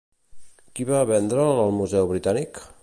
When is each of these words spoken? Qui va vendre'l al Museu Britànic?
Qui 0.79 0.87
va 0.93 1.03
vendre'l 1.11 1.63
al 1.67 1.73
Museu 1.83 2.13
Britànic? 2.15 2.67